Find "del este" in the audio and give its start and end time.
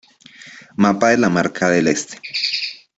1.69-2.19